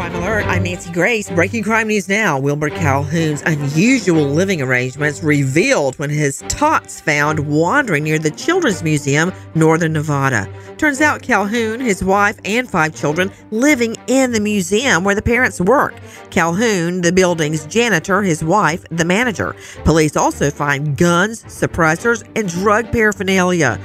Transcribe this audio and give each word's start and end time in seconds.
Crime 0.00 0.14
Alert, 0.14 0.46
I'm 0.46 0.62
Nancy 0.62 0.90
Grace. 0.92 1.28
Breaking 1.28 1.62
crime 1.62 1.88
news 1.88 2.08
now. 2.08 2.38
Wilbur 2.38 2.70
Calhoun's 2.70 3.42
unusual 3.42 4.24
living 4.24 4.62
arrangements 4.62 5.22
revealed 5.22 5.98
when 5.98 6.08
his 6.08 6.42
tots 6.48 7.02
found 7.02 7.38
wandering 7.40 8.04
near 8.04 8.18
the 8.18 8.30
Children's 8.30 8.82
Museum, 8.82 9.30
Northern 9.54 9.92
Nevada. 9.92 10.50
Turns 10.78 11.02
out 11.02 11.20
Calhoun, 11.20 11.80
his 11.80 12.02
wife, 12.02 12.38
and 12.46 12.66
five 12.66 12.94
children 12.94 13.30
living 13.50 13.94
in 14.06 14.32
the 14.32 14.40
museum 14.40 15.04
where 15.04 15.14
the 15.14 15.20
parents 15.20 15.60
work. 15.60 15.94
Calhoun, 16.30 17.02
the 17.02 17.12
building's 17.12 17.66
janitor, 17.66 18.22
his 18.22 18.42
wife, 18.42 18.82
the 18.90 19.04
manager. 19.04 19.54
Police 19.84 20.16
also 20.16 20.50
find 20.50 20.96
guns, 20.96 21.44
suppressors, 21.44 22.26
and 22.34 22.48
drug 22.48 22.90
paraphernalia. 22.90 23.78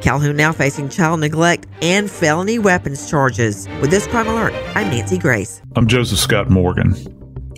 Calhoun 0.00 0.36
now 0.36 0.50
facing 0.50 0.88
child 0.88 1.20
neglect 1.20 1.66
and 1.82 2.10
felony 2.10 2.58
weapons 2.58 3.08
charges. 3.08 3.68
With 3.80 3.90
this 3.90 4.06
crime 4.06 4.28
alert, 4.28 4.54
I'm 4.74 4.88
Nancy 4.88 5.18
Grace. 5.18 5.60
I'm 5.76 5.86
Joseph 5.86 6.18
Scott 6.18 6.48
Morgan. 6.48 6.94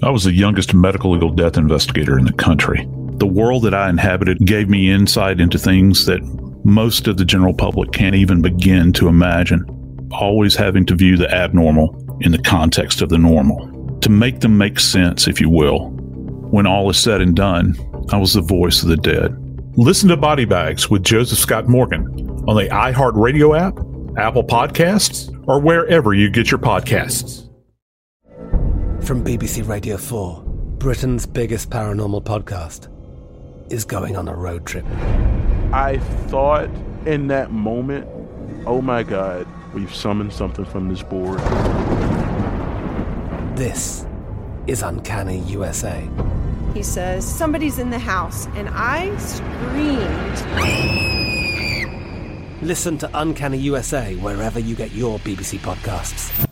I 0.03 0.11
was 0.11 0.25
the 0.25 0.33
youngest 0.33 0.75
medical 0.75 1.12
legal 1.12 1.30
death 1.30 1.56
investigator 1.56 2.19
in 2.19 2.25
the 2.25 2.33
country. 2.33 2.89
The 3.19 3.27
world 3.27 3.62
that 3.62 3.75
I 3.75 3.89
inhabited 3.89 4.39
gave 4.44 4.69
me 4.69 4.91
insight 4.91 5.41
into 5.41 5.58
things 5.58 6.06
that 6.06 6.20
most 6.64 7.06
of 7.06 7.17
the 7.17 7.25
general 7.25 7.55
public 7.55 7.92
can't 7.92 8.17
even 8.17 8.42
begin 8.42 8.92
to 8.95 9.06
imagine. 9.06 9.64
Always 10.11 10.56
having 10.56 10.84
to 10.86 10.97
view 10.97 11.17
the 11.17 11.33
abnormal 11.33 12.19
in 12.20 12.33
the 12.33 12.42
context 12.42 13.00
of 13.02 13.08
the 13.08 13.19
normal, 13.19 13.98
to 14.00 14.11
make 14.11 14.41
them 14.41 14.58
make 14.58 14.80
sense, 14.80 15.28
if 15.28 15.41
you 15.41 15.48
will. 15.48 15.91
When 16.50 16.67
all 16.67 16.91
is 16.91 16.98
said 16.98 17.20
and 17.20 17.36
done, 17.36 17.77
I 18.11 18.19
was 18.19 18.34
the 18.34 18.42
voice 18.42 18.83
of 18.83 18.89
the 18.89 18.97
dead. 18.97 19.39
Listen 19.77 20.08
to 20.11 20.17
Body 20.17 20.45
Bags 20.45 20.91
with 20.91 21.02
Joseph 21.02 21.39
Scott 21.39 21.69
Morgan 21.69 22.22
on 22.48 22.57
the 22.57 22.69
iHeartRadio 22.69 23.59
app, 23.59 23.79
Apple 24.19 24.45
Podcasts, 24.45 25.33
or 25.47 25.61
wherever 25.61 26.12
you 26.12 26.31
get 26.31 26.51
your 26.51 26.59
podcasts. 26.59 27.48
From 29.05 29.25
BBC 29.25 29.67
Radio 29.67 29.97
4, 29.97 30.43
Britain's 30.79 31.27
biggest 31.27 31.70
paranormal 31.70 32.25
podcast 32.25 32.89
is 33.73 33.85
going 33.85 34.17
on 34.17 34.29
a 34.29 34.35
road 34.35 34.67
trip. 34.67 34.85
I 35.73 35.98
thought 36.27 36.69
in 37.07 37.29
that 37.29 37.51
moment, 37.51 38.07
oh 38.67 38.83
my 38.83 39.03
God, 39.03 39.47
we've 39.73 39.95
summoned 39.95 40.33
something 40.33 40.65
from 40.65 40.89
this 40.89 41.03
board. 41.03 41.39
This 43.57 44.07
is 44.67 44.83
Uncanny 44.83 45.39
USA. 45.41 46.09
He 46.75 46.83
says, 46.83 47.27
Somebody's 47.27 47.79
in 47.79 47.91
the 47.91 47.98
house, 47.98 48.47
and 48.55 48.69
I 48.70 49.17
screamed. 49.19 51.11
Listen 52.62 52.96
to 52.98 53.10
Uncanny 53.14 53.58
USA 53.58 54.14
wherever 54.16 54.60
you 54.60 54.77
get 54.77 54.92
your 54.92 55.18
BBC 55.18 55.58
podcasts, 55.58 56.48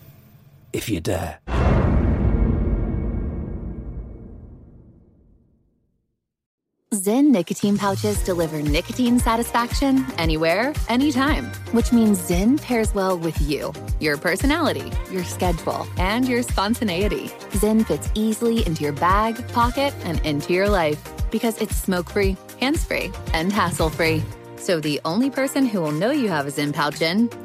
if 0.73 0.89
you 0.89 0.99
dare. 0.99 1.39
Zyn 6.93 7.31
nicotine 7.31 7.77
pouches 7.77 8.21
deliver 8.25 8.61
nicotine 8.61 9.19
satisfaction 9.19 10.05
anywhere, 10.17 10.73
anytime, 10.89 11.45
which 11.71 11.93
means 11.93 12.19
Zyn 12.19 12.61
pairs 12.61 12.93
well 12.93 13.17
with 13.17 13.39
you, 13.41 13.71
your 14.01 14.17
personality, 14.17 14.91
your 15.09 15.23
schedule, 15.23 15.87
and 15.97 16.27
your 16.27 16.43
spontaneity. 16.43 17.27
Zyn 17.53 17.87
fits 17.87 18.09
easily 18.15 18.67
into 18.67 18.83
your 18.83 18.93
bag, 18.93 19.47
pocket, 19.53 19.93
and 20.03 20.19
into 20.25 20.51
your 20.51 20.67
life 20.67 21.01
because 21.31 21.57
it's 21.61 21.75
smoke 21.77 22.09
free, 22.09 22.35
hands 22.59 22.83
free, 22.83 23.09
and 23.33 23.53
hassle 23.53 23.89
free. 23.89 24.21
So 24.61 24.79
the 24.79 25.01
only 25.05 25.31
person 25.31 25.65
who 25.65 25.81
will 25.81 25.91
know 25.91 26.11
you 26.11 26.29
have 26.29 26.45
a 26.45 26.51
Zyn 26.51 26.71
pouch 26.71 27.01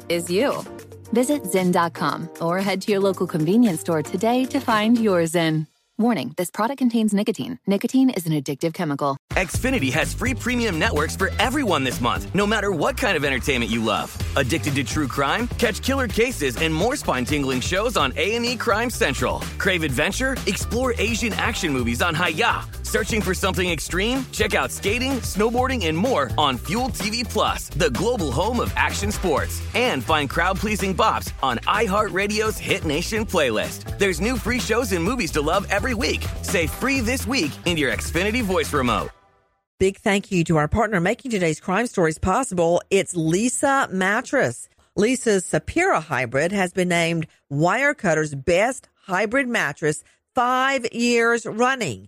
is 0.07 0.29
you. 0.29 0.63
Visit 1.11 1.43
Zyn.com 1.43 2.29
or 2.39 2.59
head 2.59 2.79
to 2.83 2.91
your 2.91 3.01
local 3.01 3.25
convenience 3.25 3.81
store 3.81 4.03
today 4.03 4.45
to 4.45 4.59
find 4.59 4.99
your 4.99 5.21
Zyn. 5.23 5.65
Warning 5.97 6.35
this 6.37 6.51
product 6.51 6.77
contains 6.77 7.15
nicotine. 7.15 7.57
Nicotine 7.65 8.11
is 8.11 8.27
an 8.27 8.33
addictive 8.33 8.75
chemical. 8.75 9.17
Xfinity 9.31 9.91
has 9.91 10.13
free 10.13 10.35
premium 10.35 10.77
networks 10.77 11.15
for 11.15 11.31
everyone 11.39 11.83
this 11.83 11.99
month, 11.99 12.27
no 12.35 12.45
matter 12.45 12.71
what 12.71 12.95
kind 12.95 13.17
of 13.17 13.25
entertainment 13.25 13.71
you 13.71 13.83
love. 13.83 14.15
Addicted 14.35 14.75
to 14.75 14.83
true 14.83 15.07
crime? 15.07 15.47
Catch 15.57 15.81
killer 15.81 16.07
cases 16.07 16.57
and 16.57 16.71
more 16.71 16.95
spine-tingling 16.95 17.61
shows 17.61 17.97
on 17.97 18.13
A&E 18.15 18.57
Crime 18.57 18.91
Central. 18.91 19.39
Crave 19.57 19.81
adventure? 19.81 20.37
Explore 20.45 20.93
Asian 20.99 21.33
action 21.33 21.73
movies 21.73 22.03
on 22.03 22.13
Hi-YAH. 22.13 22.76
Searching 22.87 23.21
for 23.21 23.33
something 23.33 23.69
extreme? 23.69 24.25
Check 24.31 24.55
out 24.55 24.71
skating, 24.71 25.19
snowboarding, 25.19 25.87
and 25.87 25.97
more 25.97 26.31
on 26.37 26.57
Fuel 26.69 26.87
TV 26.87 27.29
Plus, 27.29 27.67
the 27.67 27.91
global 27.91 28.31
home 28.31 28.61
of 28.61 28.71
action 28.77 29.11
sports. 29.11 29.61
And 29.75 30.01
find 30.01 30.29
crowd-pleasing 30.29 30.95
bops 30.95 31.33
on 31.43 31.57
iHeartRadio's 31.67 32.57
Hit 32.57 32.85
Nation 32.85 33.25
playlist. 33.25 33.97
There's 33.97 34.21
new 34.21 34.37
free 34.37 34.61
shows 34.61 34.93
and 34.93 35.03
movies 35.03 35.31
to 35.31 35.41
love 35.41 35.67
every 35.69 35.95
week. 35.95 36.25
Say 36.43 36.65
free 36.65 37.01
this 37.01 37.27
week 37.27 37.51
in 37.65 37.75
your 37.75 37.91
Xfinity 37.91 38.41
voice 38.41 38.71
remote. 38.71 39.09
Big 39.79 39.97
thank 39.97 40.31
you 40.31 40.45
to 40.45 40.55
our 40.55 40.69
partner 40.69 41.01
making 41.01 41.31
today's 41.31 41.59
crime 41.59 41.87
stories 41.87 42.17
possible. 42.17 42.81
It's 42.89 43.13
Leesa 43.13 43.91
Mattress. 43.91 44.69
Leesa's 44.97 45.43
Sapira 45.43 46.01
Hybrid 46.01 46.53
has 46.53 46.71
been 46.71 46.87
named 46.87 47.27
Wirecutter's 47.51 48.33
best 48.33 48.87
hybrid 48.95 49.49
mattress 49.49 50.05
five 50.33 50.87
years 50.93 51.45
running. 51.45 52.07